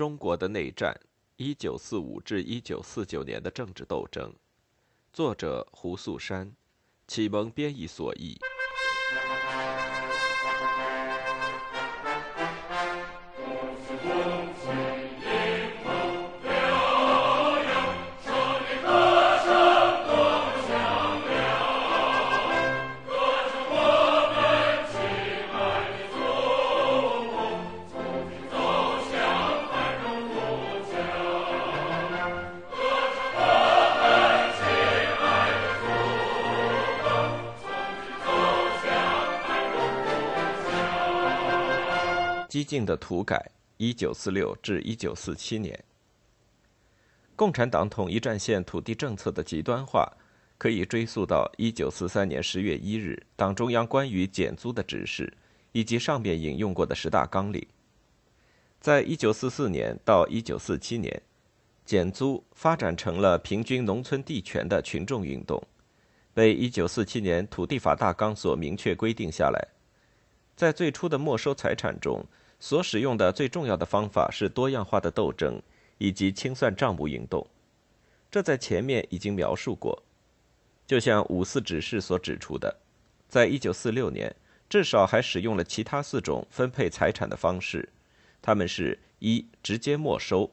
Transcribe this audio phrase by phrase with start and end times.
[0.00, 0.98] 中国的内战
[1.36, 4.34] （一九四五至一九四九年的政治斗争），
[5.12, 6.50] 作者胡素山，
[7.06, 8.38] 启蒙编译所译。
[42.70, 45.82] 激进的土改，一九四六至一九四七年。
[47.34, 50.08] 共产党统一战线土地政策的极端化，
[50.56, 55.36] 可以追溯到一九四三年十月一日党中央关于减租的指示，
[55.72, 57.66] 以及上面引用过的十大纲领。
[58.80, 61.20] 在一九四四年到一九四七年，
[61.84, 65.60] 减租发展成了平均农村地权的群众运动，
[66.32, 69.60] 被一九四七年土地法大纲所明确规定下来。
[70.54, 72.24] 在最初的没收财产中，
[72.60, 75.60] 所使用的最重要的方法是多样化的斗争
[75.98, 77.46] 以及清算账目运动，
[78.30, 80.02] 这在前面已经描述过。
[80.86, 82.76] 就像五四指示所指出的，
[83.28, 84.34] 在一九四六年，
[84.68, 87.88] 至少还使用了其他四种分配财产的方式，
[88.42, 90.50] 他们是：一、直接没收，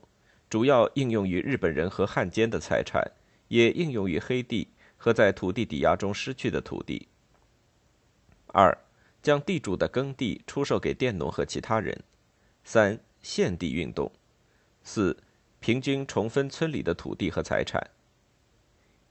[0.50, 3.12] 主要应用于日本人和汉奸的财产，
[3.48, 7.08] 也应用于黑地和在土地抵押中失去的土地；
[8.48, 8.78] 二、
[9.22, 11.94] 将地主的耕地出售给佃农和其他人；
[12.64, 14.12] 三、限地运动；
[14.84, 15.18] 四、
[15.60, 17.90] 平均重分村里的土地和财产。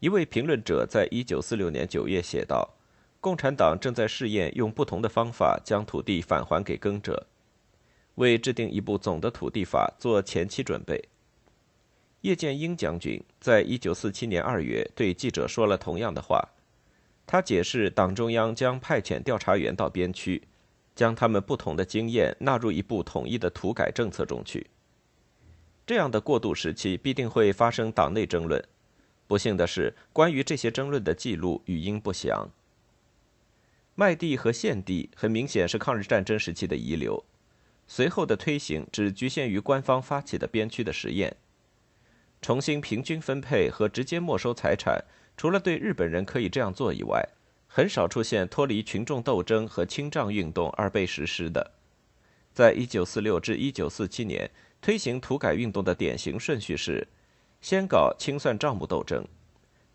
[0.01, 2.75] 一位评论者在一九四六年九月写道
[3.21, 7.27] ：“共产党正在试验用不同的方法将土地返还给耕者，
[8.17, 11.09] 为制定一部总的土地法做前期准备。”
[12.23, 16.49] 叶剑英将军在一九四七年二月对记者说了同样的话。
[17.27, 20.43] 他解释，党中央将派遣调查员到边区，
[20.95, 24.69] 将他们不同的经验纳入一部统一的土改政策中去。
[25.85, 28.65] 这样的过渡时期必定会发生党内争论。
[29.27, 32.49] 不幸的是，关于这些争论的记录语音不详。
[33.97, 37.25] 麦地和限地很明显是抗日战争时期的遗留，
[37.89, 41.37] 随后的推行只局限于官方发起的边区的实验。
[42.41, 45.05] 重新平均分配和直接没收财产。
[45.37, 47.23] 除了对日本人可以这样做以外，
[47.67, 51.73] 很少出现脱离群众斗争和清账运动而被实施的。
[52.55, 57.07] 在一九四六至一九四七年推行土改运动的典型顺序是：
[57.61, 59.27] 先搞清算账目斗争，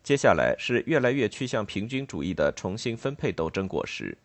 [0.04, 4.16] 接下来是越来越趋向平均主义的重新分配斗争果实。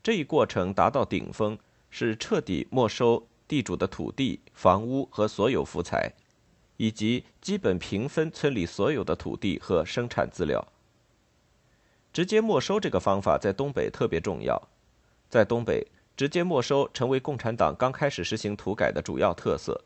[0.00, 1.58] 这一过程达到顶峰，
[1.90, 6.12] 是彻底没收地主的土地、房屋和所有福财。
[6.78, 10.66] 以及基本平分村里所有的土地和生产资料。
[12.12, 14.68] 直接没收这个方法在东北特别重要，
[15.28, 19.84] 在东北，直接没收成为共产党刚开始实行土改的主要特色。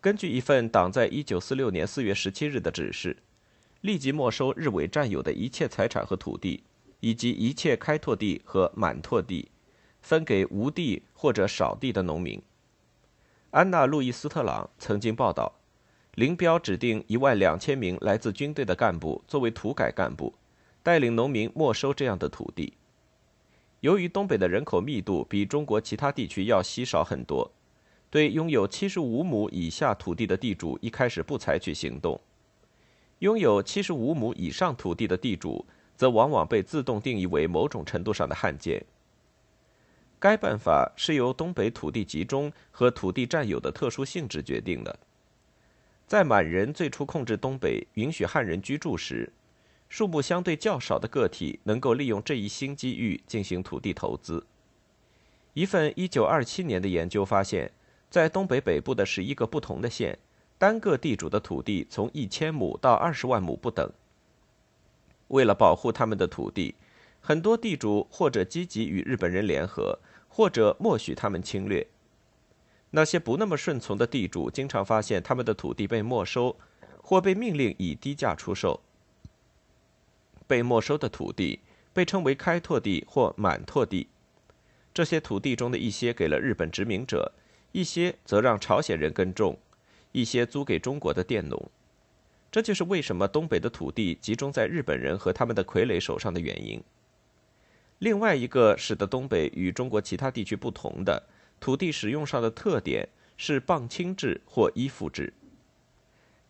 [0.00, 3.16] 根据一份党在一九四六年四月十七日的指示，
[3.80, 6.64] 立即没收日伪占有的一切财产和土地，
[6.98, 9.48] 以及一切开拓地和满拓地，
[10.00, 12.42] 分给无地或者少地的农民。
[13.50, 15.60] 安娜·路易斯特朗曾经报道。
[16.16, 20.34] 林彪指定一万两千名来自军队的干部作为土改干部，
[20.82, 22.74] 带领农民没收这样的土地。
[23.80, 27.50] 由于东北的人口密度比中国其他地区要稀少很多，
[28.10, 32.20] 对拥有七十五亩以下土地的地主一开始不采取行动；
[33.20, 35.64] 拥有七十五亩以上土地的地主
[35.96, 38.84] 则往往被自动定义为某种程度上的汉奸。
[40.18, 44.98] 该办法是由东北土地集中和土地占有的特殊性质决定的。
[46.12, 49.32] 在满人最初控制东北、允许汉人居住时，
[49.88, 54.44] 数目相对较少的个体能够利用这一新机遇进行土地投资。
[55.54, 57.72] 一份1927年的研究发现，
[58.10, 60.18] 在东北北部的十一个不同的县，
[60.58, 63.90] 单个地主的土地从一千亩到二十万亩不等。
[65.28, 66.74] 为了保护他们的土地，
[67.22, 69.98] 很多地主或者积极与日本人联合，
[70.28, 71.86] 或者默许他们侵略。
[72.94, 76.56] 那些不那么顺从的地主，经常发现他们的土地被没收，
[77.02, 78.80] 或被命令以低价出售。
[80.46, 81.60] 被没收的土地
[81.94, 84.08] 被称为开拓地或满拓地。
[84.92, 87.32] 这些土地中的一些给了日本殖民者，
[87.72, 89.58] 一些则让朝鲜人耕种，
[90.12, 91.70] 一些租给中国的佃农。
[92.50, 96.82] 这就是为什么东北的土地集中在日本人和他们的傀儡手上的原因。
[98.00, 101.22] 另外一个使得东北与中国其他地区不同的。
[101.62, 105.32] 土地使用上的特点是棒青制或依附制。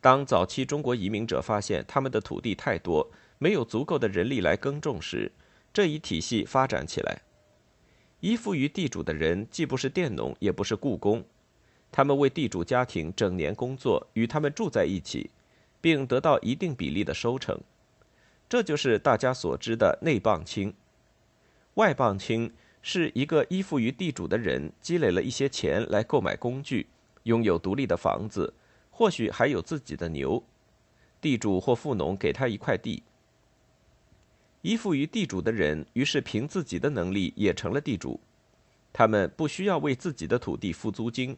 [0.01, 5.31] 当早期中国移民者发现他们的土地太多，没有足够的人力来耕种时，
[5.71, 7.21] 这一体系发展起来。
[8.21, 11.23] 依附于地主的人既不是佃农，也不是雇工，
[11.91, 15.29] 他们为地主家庭整年工作，与他们住在一起，
[15.83, 17.61] 并得到一定比例的收成。
[18.49, 20.73] 这就是大家所知的内棒青。
[21.75, 26.87] 外棒青是一个依附于地主的人积累了一些钱来购买工具，
[27.23, 28.53] 拥有独立的房子，
[28.91, 30.43] 或许还有自己的牛。
[31.21, 33.03] 地主或富农给他一块地。
[34.63, 38.21] 依附于地主的人于是凭自己的能力也成了地主，
[38.93, 41.37] 他们不需要为自己的土地付租金，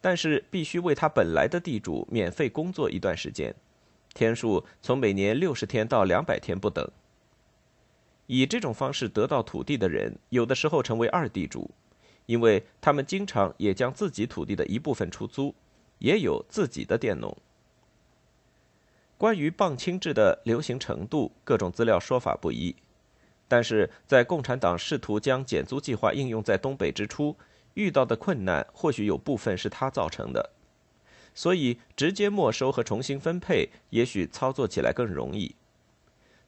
[0.00, 3.54] 但是必须为他本来的地主免费工作一段时间。
[4.12, 6.88] 天数从每年六十天到两百天不等。
[8.32, 11.68] 以这种方式得到土地的人，有的时候成为二地主，
[12.26, 15.52] 因为他们经常也将自己土地的一部分出租，
[15.98, 17.36] 也有自己的佃农。
[19.18, 22.76] 关于棒青制的流行程度，各种资料说法不一，
[23.48, 27.34] 但是在共产党试图将减租计划应用在东北之初，
[27.74, 30.50] 遇到的困难或许有部分是他造成的。
[31.34, 35.56] 所以，直接没收和重新分配，也许操作起来更容易。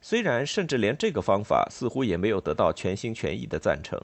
[0.05, 3.97] 虽然，甚至连这个方法似乎也没有得到全心全意的赞成。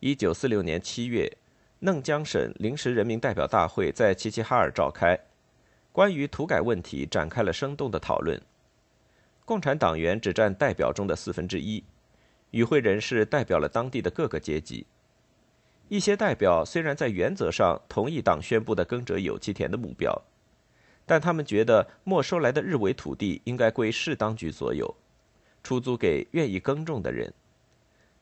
[0.00, 1.30] 一九四六年七月，
[1.80, 5.20] 嫩江省临时人民代表大会在齐齐哈尔召开，
[5.92, 8.40] 关于土改问题展开了生动的讨论。
[9.44, 11.84] 共产党员只占代表中的四分之一，
[12.52, 14.86] 与会人士代表了当地的各个阶级。
[15.88, 20.22] 一些代表虽然在原则上同意党宣布的耕者有其田的目标，
[21.06, 24.94] 但他们觉得没收来的日伪土地应该归市当局所有，
[25.62, 27.32] 出租给愿意耕种的人。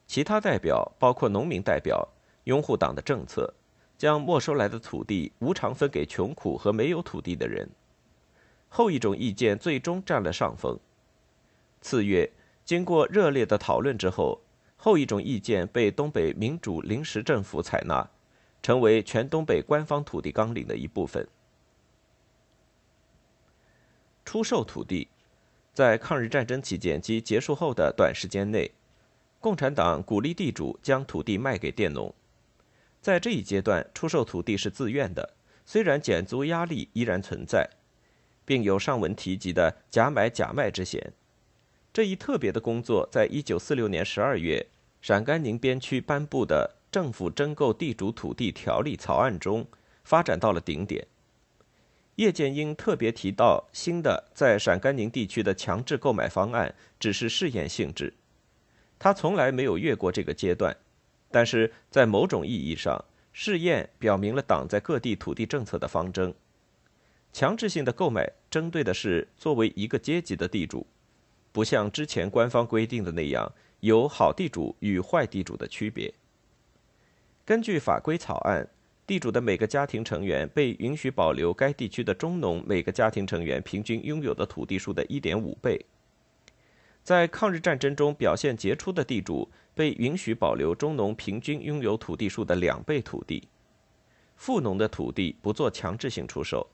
[0.07, 2.07] 其他代表包括农民代表，
[2.45, 3.53] 拥护党的政策，
[3.97, 7.69] 将没收来的土地无偿分给穷苦和没有土地的人。
[8.69, 10.79] 后一种意见最终占了上风。
[11.81, 12.31] 次月，
[12.65, 14.41] 经过热烈的讨论之后。
[14.77, 18.07] 后一种意见被东北民主临时政府采纳，
[18.63, 21.27] 成为全东北官方土地纲领的一部分。
[24.35, 25.07] 出售土地，
[25.73, 28.69] 在抗日战争期间及结束后的短时间内，
[29.39, 32.13] 共产党鼓励地主将土地卖给佃农。
[33.01, 35.35] 在这一阶段，出售土地是自愿的，
[35.65, 37.71] 虽然减租压力依然存在，
[38.45, 41.13] 并有上文提及的假买假卖之嫌。
[41.93, 44.67] 这一特别的工作，在一九四六年十二月。
[45.01, 49.65] 陕甘宁边区颁布的政府征购地主土地条例草案中，
[50.03, 51.07] 发展到了顶点。
[52.17, 58.15] 叶剑英特别提到，新的在陕甘宁地区的强制购买方案只是试验性质，
[58.99, 60.77] 他从来没有越过这个阶段。
[61.31, 66.33] 但是在某种意义上，试验表明了党在各地土地政策的方针。
[67.33, 70.87] 强制性的购买针对的是作为一个阶级的地主，
[71.51, 73.53] 不像之前官方规定的那样。
[73.81, 76.15] 有好地主与坏地主的区别。
[77.45, 78.67] 根据法规草案，
[79.07, 85.85] 地主的每个家庭成员被允许保留该地区的中农每个家庭成员平均拥有的土地数的一点五倍。
[87.03, 93.47] 在抗日战争中表现杰出的地主被允许保留中农平均拥有土地数的两倍土地。
[94.37, 96.67] 富农的土地不做强制性出售。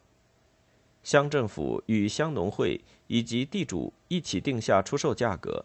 [1.03, 5.65] 乡政府与乡农会以及地主一起定下出售价格。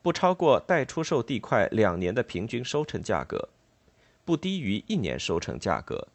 [0.00, 3.48] 不超过待出售地块两年的平均收成价格，
[4.28, 6.06] 不低于一年收成价格。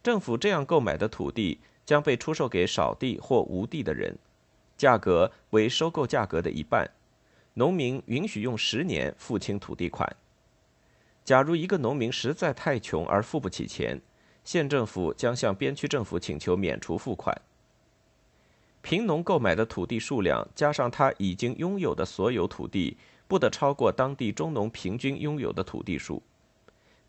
[0.00, 4.16] 政府这样购买的土地将被出售给少地或无地的人，
[4.76, 6.88] 价格为收购价格的一半。
[7.54, 10.08] 农民允许用十年付清土地款。
[11.24, 14.00] 假如一个农民实在太穷而付不起钱，
[14.44, 17.36] 县政府将向边区政府请求免除付款。
[18.82, 22.96] 贫农购买的土地数量加上他已经拥有的所有土地，
[23.26, 26.22] 不得超过当地中农平均拥有的土地数。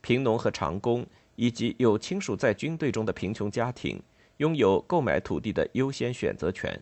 [0.06, 1.04] 贫农和长工
[1.36, 4.00] 以及有亲属在军队中的贫穷家庭，
[4.38, 6.80] 拥有购买土地的优先选择权。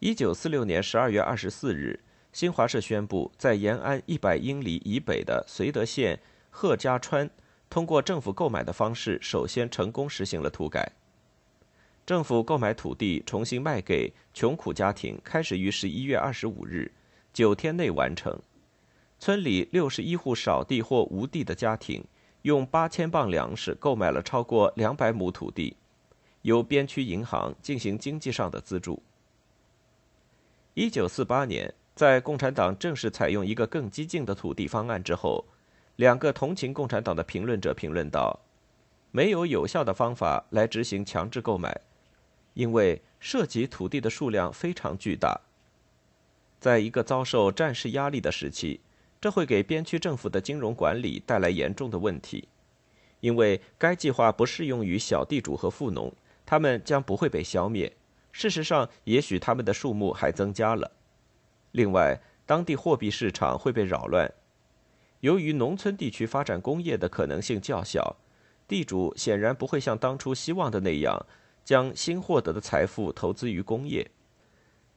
[0.00, 2.00] 一九四六年十二月二十四日，
[2.32, 6.18] 新华社宣布，在延安一百英里以北的绥德县
[6.50, 7.30] 贺家川，
[7.70, 10.90] 通过政府购买的方式，首先成功实行了土改。
[12.04, 16.90] 政府购买土地重新卖给穷苦家庭，开始于十一月二十五日，
[17.32, 18.36] 九天内完成。
[19.24, 22.04] 村里六十一户少地或无地的家庭，
[22.42, 25.74] 用八千磅粮食购买了超过两百亩土地，
[26.42, 29.02] 由边区银行进行经济上的资助。
[30.74, 35.42] 一九四八年，在共产党正式采用一个更激进的土地方案之后，
[35.96, 38.38] 两个同情共产党的评论者评论道
[39.10, 41.80] ：“没有有效的方法来执行强制购买，
[42.52, 45.40] 因为涉及土地的数量非常巨大。
[46.60, 48.80] 在一个遭受战事压力的时期，
[49.24, 52.46] 这会给边区政府的金融管理带来严重的问题，
[53.20, 56.12] 因为该计划不适用于小地主和富农，
[56.44, 57.90] 他们将不会被消灭。
[58.32, 60.92] 事实上，也许他们的数目还增加了。
[61.72, 64.30] 另外，当地货币市场会被扰乱。”
[65.20, 68.18] 由于农村地区发展工业的可能性较小，
[68.68, 71.24] 地主显然不会像当初希望的那样，
[71.64, 74.10] 将新获得的财富投资于工业。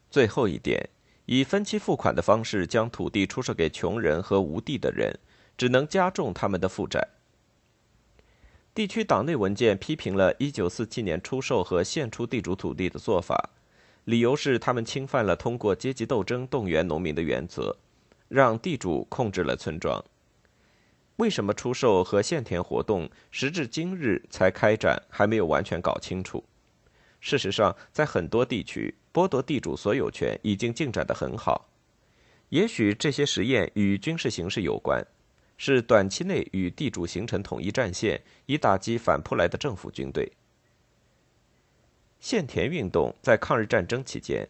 [0.10, 0.90] 最后一点，
[1.28, 5.20] 以分期付款的方式将土地出售给穷人和无地的人，
[5.58, 7.06] 只能加重他们的负债。
[8.74, 13.50] 地区党内文件批评了1947年出售和献出地主土地的做法，
[14.06, 17.76] 理由是他们侵犯了通过阶级斗争动员农民的原则，
[18.30, 20.02] 让地主控制了村庄。
[21.18, 26.42] 为什么出售和献田活动时至今日才开展，还没有完全搞清楚。
[27.20, 31.70] 事实上，在很多地区，剥夺地主所有权已经进展得很好。
[32.50, 35.06] 也许这些实验与军事形势有关，
[35.58, 40.32] 是短期内与地主形成统一战线，以打击反扑来的政府军队。
[42.20, 44.48] 献田运动在抗日战争期间，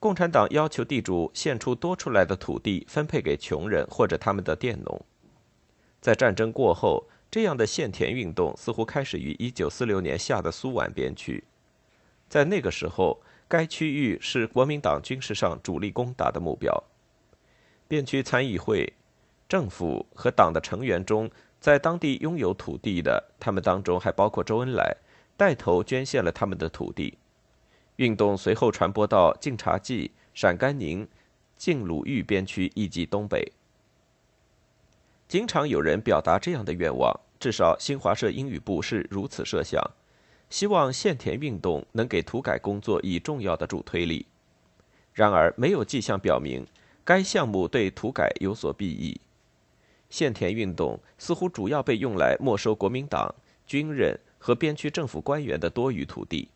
[0.00, 5.00] 共产党要求地主献出多出来的土地，分配给穷人或者他们的佃农。
[6.00, 11.44] 在战争过后，这样的献田运动似乎开始于1946年夏的苏皖边区。
[12.28, 16.82] 在那个时候，该区域是国民党军事上主力攻打的目标。
[17.88, 18.92] 边区参议会、
[19.48, 21.30] 政府和党的成员中，
[21.60, 24.96] 在当地拥有土地的，他们当中还包括周恩来，
[25.36, 27.16] 带头捐献了他们的土地。
[27.96, 31.08] 运动随后传播到晋察冀、陕甘宁、
[31.56, 33.52] 晋鲁豫边区以及东北。
[35.28, 39.82] 经常有人表达这样的愿望，至少新华社英语部是如此设想，
[40.48, 44.26] 希望限田运动能给土改工作以重要的助推力。
[45.12, 46.66] 然而，没有迹象表明
[47.04, 49.20] 该项目对土改有所裨益。
[50.08, 53.34] 限田运动似乎主要被用来没收国民党、
[53.66, 56.48] 军人和边区政府官员的多余土地。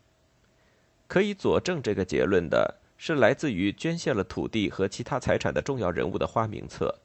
[1.07, 6.99] 可以佐证这个结论的是来自于捐献了土地和其他财产的重要人物的花名册。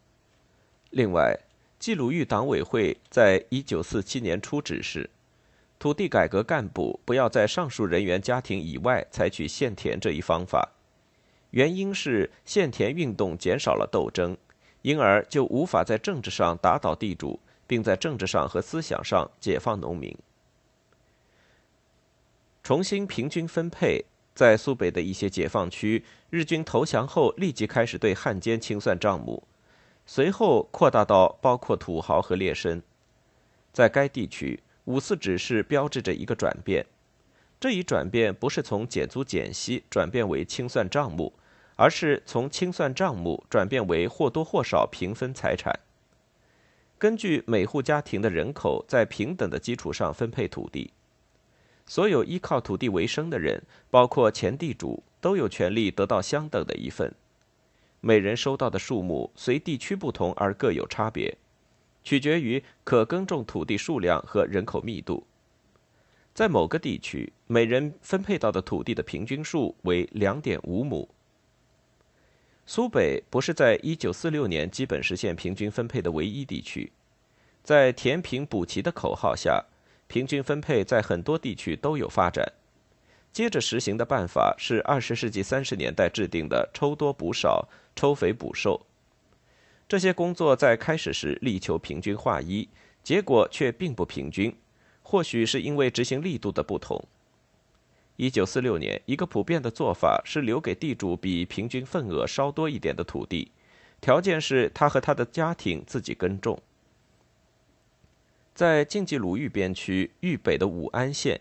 [0.90, 1.36] 另外，
[1.80, 5.10] 冀鲁豫党委会在一九四七年初指示，
[5.86, 10.72] 土地改革干部不要在上述人员家庭以外采取献田这一方法，
[11.50, 14.36] 原因是献田运动减少了斗争，
[14.82, 17.38] 因而就无法在政治上打倒地主，
[17.68, 20.18] 并在政治上和思想上解放农民。
[22.64, 29.44] 重新平均分配，在苏北的一些解放区，日军投降后立即开始对汉奸清算账目。
[30.04, 32.82] 随后扩大到包括土豪和劣绅，
[33.72, 36.84] 在该地区，五四指示标志着一个转变。
[37.60, 41.32] 这一转变不是从减租减息转变为清算账目，
[41.76, 45.78] 而是从清算账目转变为或多或少平分财产。
[46.98, 50.92] 根据每户家庭的人口，在平等的基础上分配土地。
[51.84, 57.14] 所有依靠土地为生的人，包括前地主，都有权利得到相等的一份。
[58.00, 61.36] 每人收到的数目随地区不同而各有差别，
[62.06, 65.26] 取决于可耕种土地数量和人口密度。
[66.32, 71.08] 在某个地区，每人分配到的土地的平均数为两点五亩。
[72.64, 76.92] 苏北不是在一九四六年基本实现平均分配的唯一地区，
[77.64, 79.64] 在填平补齐的口号下，
[80.06, 82.52] 平均分配在很多地区都有发展。
[83.32, 87.68] 接着实行的办法是二十世纪三十年代制定的“抽多补少”。
[87.96, 88.86] 抽肥补瘦，
[89.88, 92.68] 这些工作在开始时力求平均划一，
[93.02, 94.54] 结果却并不平均。
[95.02, 97.00] 或许是因为执行力度的不同。
[98.16, 103.52] 一九四六年，一个普遍的做法是留给地主比平均份额稍多一点的土地，
[104.00, 106.60] 条件是他和他的家庭自己耕种。
[108.52, 111.38] 在晋冀鲁豫边区豫北的武安县，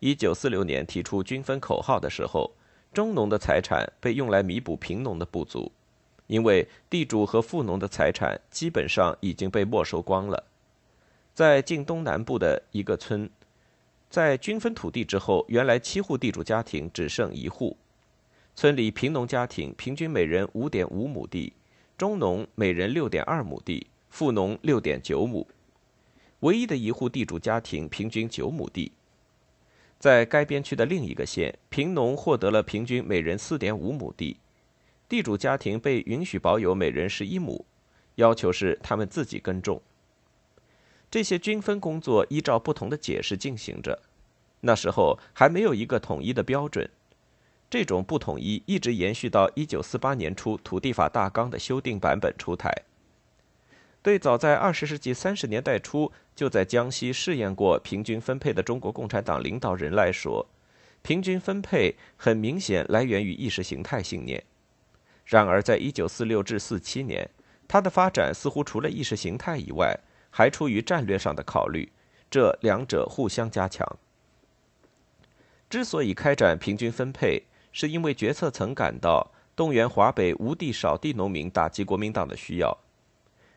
[0.00, 2.52] 一九四六年提出均分口号的时候，
[2.92, 5.72] 中农的财产被用来弥补贫农的不足。
[6.26, 10.44] 因为地主和富农的财产基本上已经被没收光了，
[11.34, 13.28] 在晋东南部的一个村，
[14.10, 17.76] 在均分土地之后，原来七户地主家庭只剩一户，
[18.54, 21.52] 村里贫农家庭平均每人五点五亩地，
[21.96, 25.46] 中农每人六点二亩地，富农六点九亩，
[26.40, 28.92] 唯一的一户地主家庭平均九亩地。
[29.98, 34.36] 在该边区的另一个县，贫农获得了平均每人四点五亩地。
[35.08, 37.64] 地主家庭被允许保有每人十一亩，
[38.16, 39.80] 要求是他们自己耕种。
[41.10, 44.02] 这些均分工作依照不同的解释进行着。
[44.60, 46.90] 那时候还没有一个统一的标准，
[47.70, 52.72] 这种不统一一直延续到一九四八年初土地法大纲的修订版本出台。
[54.02, 60.48] 对早在二十世纪三十年代初就在江西试验过平均分配的中国共产党领导人来说，
[61.02, 64.42] 平均分配很明显来源于意识形态信念。
[65.26, 67.28] 然而，在一九四六至四七年，
[67.66, 69.98] 它的发展似乎除了意识形态以外，
[70.30, 71.90] 还出于战略上的考虑，
[72.30, 73.84] 这两者互相加强。
[75.68, 77.42] 之所以开展平均分配，
[77.72, 82.78] 是因为决策层感到动员华北无地少地农民打击国民党的需要。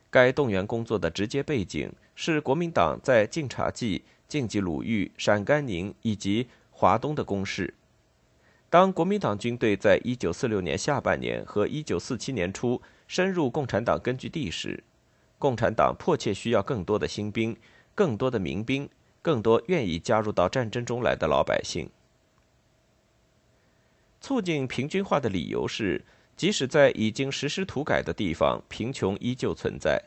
[0.10, 7.72] 该动员工作的直接背景是国民党在晋察冀、晋冀鲁豫、陕甘宁以及华东的攻势。
[8.70, 14.84] 当国民党军队在1946年下半年和1947年初深入共产党根据地时，
[15.40, 17.58] 共产党迫切需要更多的新兵、
[17.96, 18.88] 更多的民兵、
[19.24, 21.90] 更多愿意加入到战争中来的老百姓。
[24.22, 26.06] 促进平均化的理由是，
[26.38, 30.00] 即使在已经实施土改的地方，贫穷依旧存在，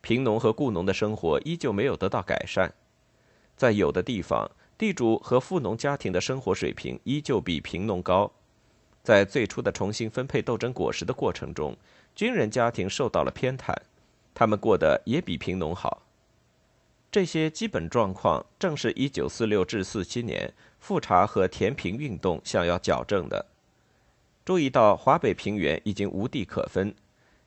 [0.00, 2.72] 贫农和雇农的生活依旧没有得到改善。
[3.56, 8.30] 在有的地方，地主和富农家庭的生活水平依旧比贫农高。
[9.02, 11.76] 在最初的重新分配斗争果实的过程中，
[12.14, 13.74] 军人家庭受到了偏袒，
[14.34, 16.02] 他们过得也比贫农好。
[17.12, 23.46] 这些基本状况正是1946至47年复查和填平运动想要矫正的。
[24.44, 26.92] 注意到华北平原已经无地可分，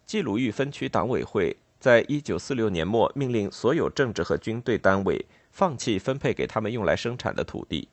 [0.06, 5.26] 冀鲁豫分区党委会在1946年末命令所有政治和军队单位
[5.58, 7.88] 放弃分配给他们用来生产的土地。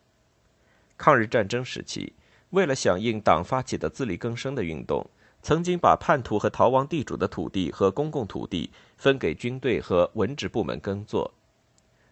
[0.98, 2.12] 抗日战争时期，
[2.50, 5.08] 为了响应党发起的自力更生的运动，
[5.40, 8.68] 曾经把叛徒和逃亡地主的土地和公共土地
[8.98, 11.32] 分给军队和文职部门耕作。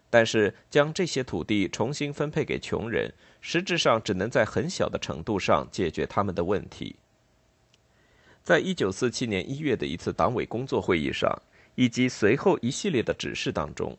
[0.09, 6.95] 但是，将这些土地重新分配给穷人，实质上只能在很小的程度上解决他们的问题。
[8.41, 11.31] 在一九四七年一月的一次党委工作会议上，
[11.75, 13.95] 以及随后一系列的指示当中，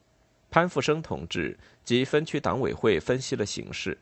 [0.55, 3.99] 潘复生同志及分区党委会分析了形势。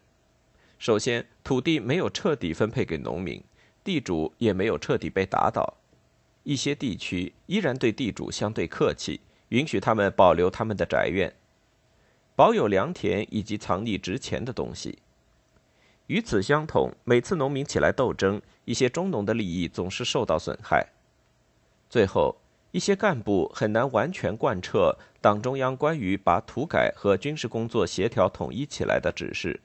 [0.78, 3.42] 首先，土地没有彻底分配给农民，
[3.82, 5.78] 地主也没有彻底被打倒，
[6.42, 11.32] 一些地区依然对地主相对客气，允许他们保留他们的宅院。
[12.36, 14.98] 保有良田以及藏匿值钱的东西。
[16.08, 20.88] 与此相同，每次农民起来斗争，一些中农的利益总是受到损害。
[21.88, 22.41] 最后，
[22.72, 29.60] 一些干部很难完全贯彻党中央关于把土改和军事工作协调统一起来的指示。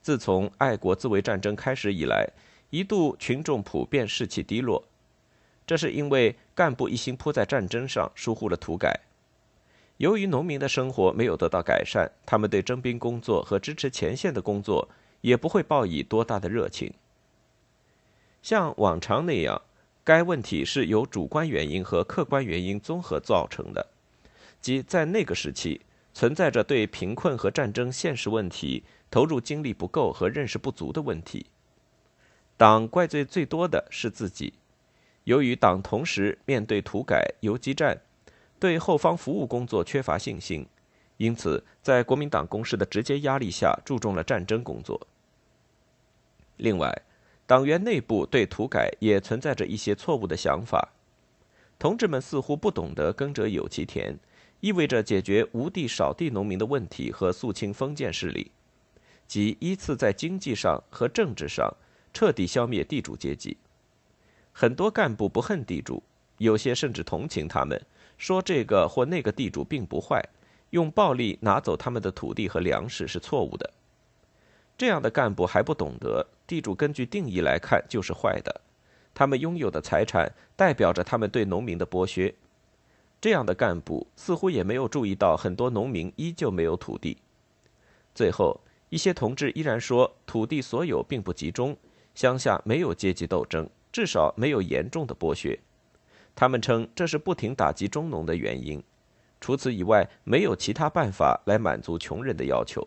[0.00, 2.30] 自从爱国自卫战争开始以来，
[2.70, 4.82] 一度群众普遍士气低落，
[5.66, 9.00] 这是因为干部一心扑在战争上，疏忽了土改。
[9.98, 14.88] 由于农民的生活没有得到改善，他们对征兵工作和支持前线的工作
[15.20, 16.94] 也不会抱以多大的热情。
[18.40, 19.60] 像往常那样，
[20.08, 23.88] 该问题是由主观原因和客观原因综合造成的，
[24.58, 25.82] 即在那个时期
[26.14, 31.44] 存在着对贫困和战争现实问题投入精力不够和认识不足的问题。
[32.56, 34.54] 党怪罪最多的是自己，
[35.24, 38.00] 由于党同时面对土改、游击战。
[38.58, 40.66] 对后方服务工作缺乏信心，
[41.18, 45.06] 因此在国民党攻势的直接压力下，注重了战争工作。
[46.56, 47.02] 另外，
[47.48, 50.86] 党员内部对土改也存在着一些错误的想法，
[51.78, 54.14] 同志们似乎不懂得“耕者有其田”
[54.60, 58.52] 意味着解决无地少地农民的问题和肃清封建势力，
[59.26, 61.74] 即依次在经济上和政治上
[62.12, 63.56] 彻底消灭地主阶级。
[64.52, 66.02] 很多干部不恨地主，
[66.36, 67.80] 有些甚至同情他们。
[68.18, 70.22] 说这个或那个地主并不坏，
[70.68, 73.72] 用暴力拿走他们的土地和粮食是错误的。
[74.78, 78.60] 这样的干部还不懂得，地主根据定义来看就是坏的，
[79.12, 82.32] 他们拥有的财产代表着他们对农民的剥削。
[83.20, 87.18] 这样的干部似乎也没有注意到，很多农民依旧没有土地。
[88.14, 91.76] 最后，一些同志依然说土地所有并不集中，
[92.14, 95.58] 乡下没有阶级斗争，至少没有严重的剥削。
[96.36, 98.80] 他们称这是不停打击中农的原因，
[99.40, 102.86] 除此以外没有其他办法来满足穷人的要求。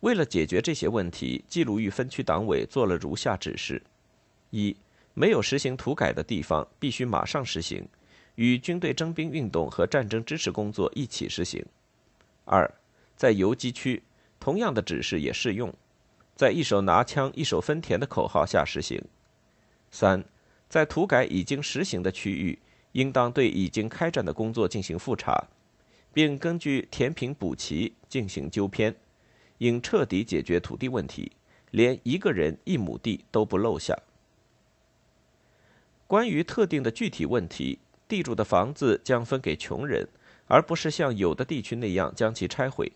[0.00, 3.82] 为了解决这些问题，冀鲁豫分区党委做了如下指示：
[4.50, 4.76] 一、
[5.14, 7.88] 没有实行土改的地方必须马上实行，
[8.34, 11.62] 与军队征兵运动和战争支持工作一起实行；
[12.44, 12.70] 二、
[13.16, 14.02] 在游击区，
[14.38, 15.72] 同样的指示也适用，
[16.34, 19.00] 在一手拿枪一手分田的口号下实行；
[19.90, 20.24] 三。
[20.68, 22.58] 在土改已经实行的区域，
[22.90, 25.46] 应当对已经开展的工作进行复查，
[26.12, 28.92] 并根据填平补齐进行纠偏，
[29.58, 31.32] 应彻底解决土地问题，
[31.70, 33.96] 连一个人一亩地都不漏下。
[36.06, 40.06] 关于特定的具体问题，地主的房子将分给穷人，
[40.46, 42.92] 而不是像有的地区那样将其拆毁。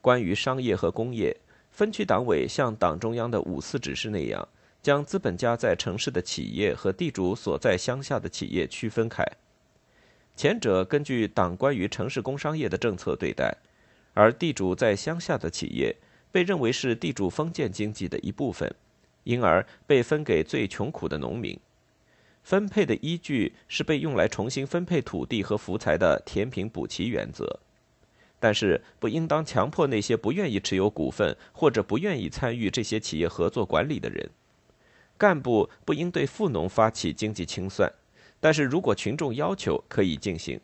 [0.00, 1.36] 关于商业和工业，
[1.70, 4.46] 分区党委像党中央的五四指示那样，
[4.80, 9.24] 将资本家在城市的企业和地主所在乡下的企业区分开。
[10.36, 13.56] 前者根据党关于城市工商业的政策对待，
[14.14, 15.94] 而地主在乡下的企业
[16.32, 18.74] 被认为是地主封建经济的一部分，
[19.24, 21.58] 因而被分给最穷苦的农民。
[22.42, 27.58] 分配的依据是被用来重新分配土地和福财的填平补齐原则，
[28.38, 34.28] 但是不应当强迫那些不愿意持有股份或者不愿意参与这些企业合作管理的人。
[35.16, 37.90] 干部不应对富农发起经济清算，
[38.40, 40.60] 但是如果群众要求，可以进行。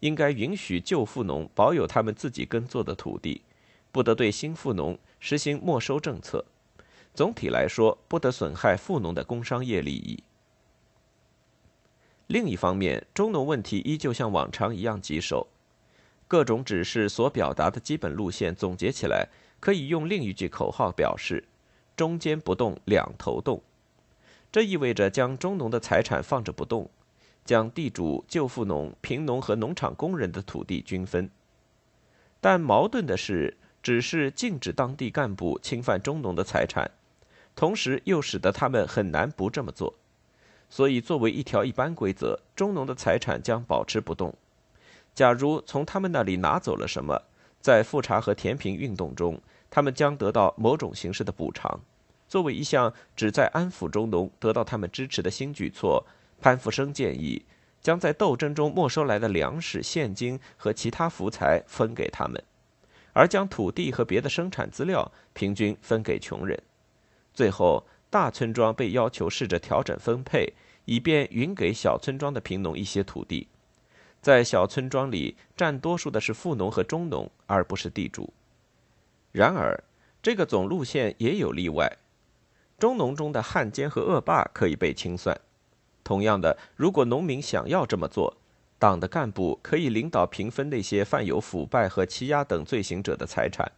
[0.00, 3.42] 应该允许旧富农保有他们自己耕作的土地，
[3.92, 6.44] 不得对新富农实行没收政策。
[7.14, 10.22] 总体来说，不得损害富农的工商业利益。
[12.28, 15.48] 另一方面，中农问题依旧像往常一样棘手。
[16.28, 21.42] 各种指示所表达的基本路线总结起来，可以用另一句口号表示
[21.96, 23.60] ：“中间不动，两头动。”
[24.52, 26.88] 这意味着将中农的财产放着不动，
[27.50, 31.28] 将地主、旧富农、贫农和农场工人的土地均分。
[32.40, 36.92] 但矛盾的是，只是禁止当地干部侵犯中农的财产，
[37.56, 39.92] 同时又使得他们很难不这么做。
[40.68, 44.32] 所以，作为一条一般规则，中农的财产将保持不动。
[45.12, 47.20] 假如从他们那里拿走了什么，
[47.60, 51.80] 在复查和填平运动中，他们将得到某种形式的补偿。
[52.28, 56.06] 作为一项旨在安抚中农、得到他们支持的新举措，
[56.40, 57.44] 潘福生建议
[57.80, 62.42] 将在斗争中没收来的粮食、现金和其他福财分给他们，
[63.12, 66.60] 而将土地和别的生产资料平均分给穷人。
[67.34, 67.84] 最后。
[68.12, 70.52] 大村庄被要求试着调整分配，
[70.84, 73.46] 以便允给小村庄的贫农一些土地。
[74.20, 78.34] 在小村庄里，占多数的是富农和中农，而不是地主。
[79.30, 79.80] 然而，
[80.20, 81.98] 这个总路线也有例外。
[82.80, 85.40] 中农中的汉奸和恶霸可以被清算。
[86.10, 88.36] 同样的，如果农民想要这么做，
[88.80, 93.70] 党的干部可以领导平分那些犯有腐败和欺压等罪行者的财产。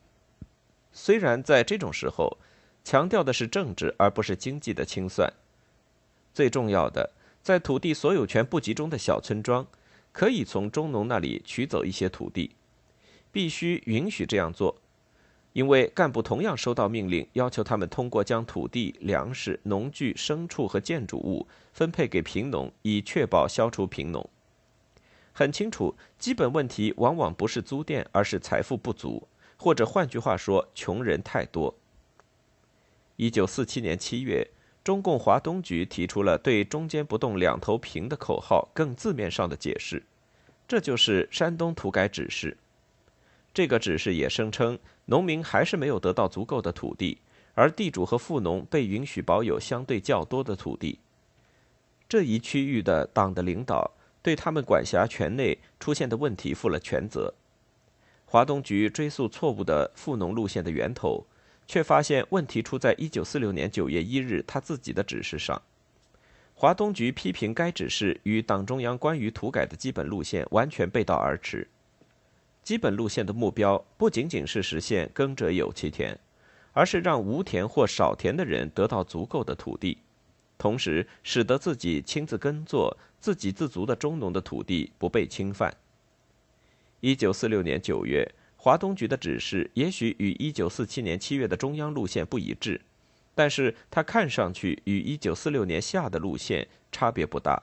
[0.94, 2.38] 虽然在这种时候，
[2.82, 5.30] 强调的是政治而不是经济的清算。
[6.32, 7.10] 最重要的，
[7.42, 9.66] 在土地所有权不集中的小村庄，
[10.10, 12.52] 可以从中农那里取走一些土地，
[13.30, 14.78] 必须允许这样做，
[15.52, 24.28] 因为干部同样收到命令，要求他们通过将土地、粮食、农具、牲畜和建筑物分配给贫农，以确保消除贫农。
[25.32, 31.74] 很清楚，基本问题往往不是租佃，而是财富不足，或者换句话说，穷人太多。
[33.16, 34.50] 一九四七年七月，
[34.82, 40.02] 中共华东局提出了对“中间不动，两头平”的口号更字面上的解释，
[40.66, 42.56] 这就是山东土改指示。
[43.54, 47.18] 这个指示也声称，农民还是没有得到足够的土地，
[47.54, 50.98] 而地主和富农被允许保有相对较多的土地。
[52.08, 53.90] 这一区域的党的领导
[54.22, 57.34] 对他们管辖权内出现的问题负了全责。
[58.26, 61.26] 华东局追溯错误的富农路线的源头。
[61.64, 65.62] 却发现问题出在一九四六年九月一日他自己的指示上。
[66.54, 71.66] 华东局批评该指示与党中央关于土改的基本路线完全背道而驰。
[72.62, 76.18] 基本路线的目标不仅仅是实现耕者有其田，
[76.72, 79.98] 而是让无田或少田的人得到足够的土地，
[80.57, 85.77] 同时使得自己亲自耕作、自给自足的中农的土地不被侵犯。
[87.01, 88.35] 一九四六年九月。
[88.64, 92.81] 华东局的指示也许与一九四七年七月的中央路线不一致，
[93.35, 97.61] 但是它看上去与一九四六年夏的路线差别不大。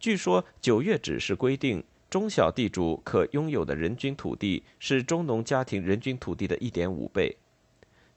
[0.00, 7.36] 据说九月指示规定，中小地主可拥有的人均土地是中农家庭人均土地的一点五倍，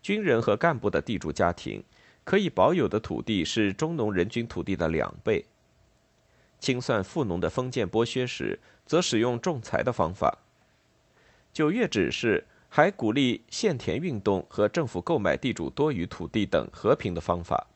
[0.02, 1.84] 军人和干部的地主家庭
[2.24, 5.46] 可以保有的土地是中农人均土地的两倍。
[6.58, 10.38] 清算富农的封建剥削时，则使用仲裁的方法。
[11.52, 17.68] 九月指示还鼓励限田运动和政府购买地主多余土地等和平的方法。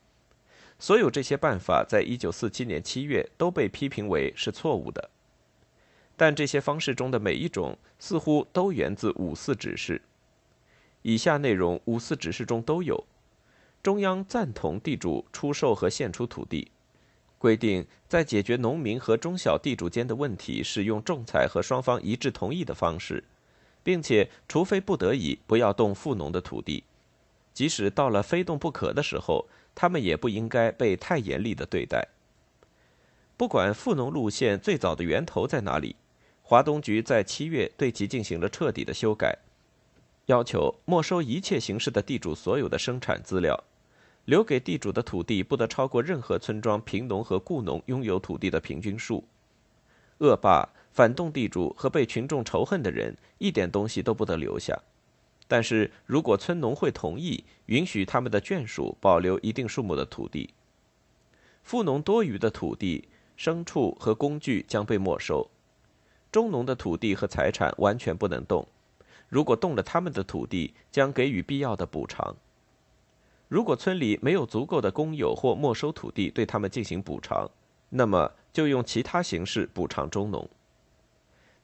[0.78, 5.10] 所有这些办法在一九四七年七月都被批评为是错误的。
[6.16, 10.00] 但这些方式中的每一种似乎都源自五四指示。
[11.02, 13.04] 以下内容五四指示中都有：
[13.82, 16.70] 中央赞同地主出售和献出土地，
[17.38, 23.22] 规定在解决农民和中小地主间的问题使用仲裁和双方一致同意的方式，
[23.84, 26.82] 并且除非不得已，不要动富农的土地。
[27.52, 32.08] 即使到了非动不可的时候，他们也不应该被太严厉的对待。
[33.36, 35.94] 不管富农路线最早的源头在哪里，
[36.48, 39.36] 华东局在七月对其进行了彻底的修改，
[40.26, 43.64] 要求没收一切形式的地主所有的生产资料。
[44.26, 49.24] 留给地主的土地不得超过任何村庄贫农和雇农拥有土地的平均数。
[50.18, 54.80] 恶霸、反动地主和被群众仇恨的人一点东西都不得留下。
[55.48, 60.50] 但是如果村农会同意，允许他们的眷属保留一定数目的土地。
[61.64, 65.50] 富农多余的土地、牲畜和工具将被没收。
[66.30, 68.66] 中农的土地和财产完全不能动。
[69.28, 72.36] 如果动了他们的土地，将给予必要的补偿。
[73.48, 77.48] 如果村里没有足够的公有或没收土地对他们进行补偿，
[77.90, 80.48] 那么就用其他形式补偿中农。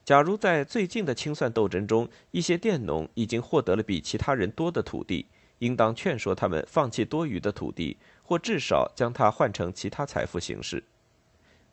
[0.05, 5.25] 假如在最近的清算斗争中，一些佃农已经获得了比其他人多的土地，
[5.59, 10.83] 应当劝说他们放弃多余的土地，或至少将它换成其他财富形式。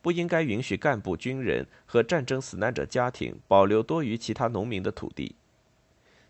[0.01, 5.35] 不应该允许干部、军人和战争死难者家庭保留多于其他农民的土地。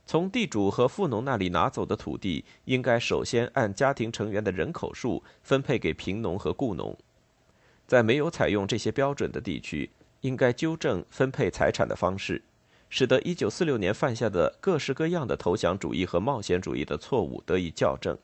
[0.05, 6.97] 从地主和富农那里拿走的土地，应该首先按家庭成员的人口数分配给贫农和雇农。
[7.87, 9.89] 在没有采用这些标准的地区，
[10.21, 12.43] 应该纠正分配财产的方式，
[12.89, 18.17] 使得1946年犯下的各式各样的投降主义和冒险主义的错误得以校正。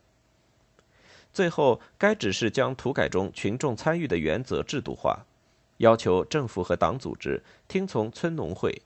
[1.31, 5.25] 最后，该指示将土改中群众参与的原则制度化，
[5.78, 8.82] 要求政府和党组织听从村农会，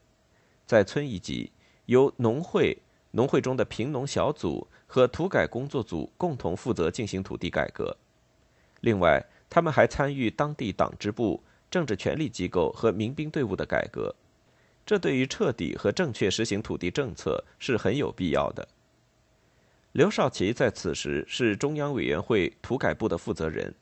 [0.66, 1.52] 在村一级
[1.86, 2.78] 由农会。
[3.14, 7.98] 农会中的贫农小组和土改工作组共同负责进行土地改革。
[8.80, 14.16] 另外，他们还参与当地党支部、政治权力机构和民兵队伍的改革。
[14.86, 18.66] 这对于彻底和正确实行土地政策是很有必要的。
[19.92, 23.76] 刘少奇在此时是中央委员会土改部的负责人，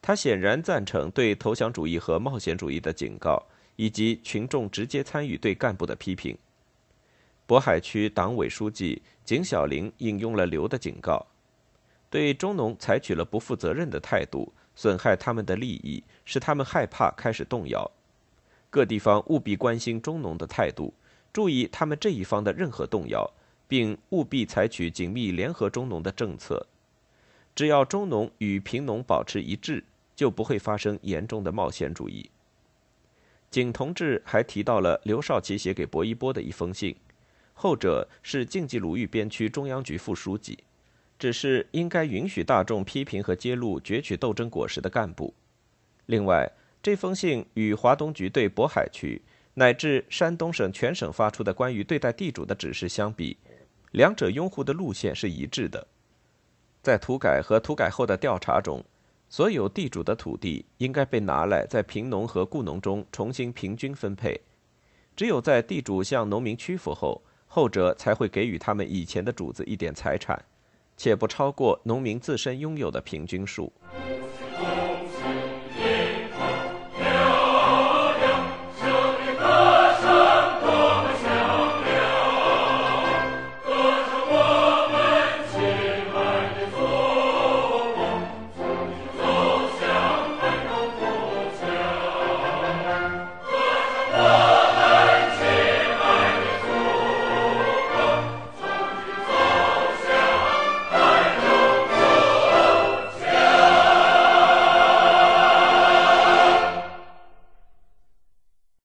[0.00, 3.44] 他显然赞成对投降主义和冒险主义的警告，
[3.76, 6.36] 以及群众直接参与对干部的批评。
[7.46, 11.26] 渤海区党委书记景小玲引用了刘的警告，
[12.10, 17.90] 对中农采取了不负责任的态度，损害他们的利益，使他们害怕开始动摇。
[18.70, 20.92] 各地方务必关心中农的态度，
[21.32, 23.30] 注意他们这一方的任何动摇，
[23.66, 26.66] 并务必采取紧密联合中农的政策。
[27.58, 29.82] 只要中农与贫农保持一致，
[30.14, 32.30] 就不会发生严重的冒险主义。
[33.50, 36.94] 景同志还提到了刘少奇写给薄一波的一封信。
[37.54, 40.56] 后者是晋冀鲁豫边区中央局副书记，
[41.18, 45.34] 只是应该允许大众批评和揭露攫取斗争果实的干部。
[46.06, 46.48] 另外，
[46.80, 49.20] 这封信与华东局对渤海区
[49.54, 53.36] 乃至山东省全省发出的关于对待地主的指示相比，
[53.90, 55.84] 两者拥护的路线是一致的。
[56.82, 58.84] 在土改和土改后的调查中，
[59.28, 64.40] 所有地主的土地应该被拿来在贫农和雇农中重新平均分配，
[65.16, 67.22] 只有在地主向农民屈服后。
[67.50, 70.38] 后者才会给予他们以前的主子一点财产，
[70.98, 73.72] 且不超过农民自身拥有的平均数。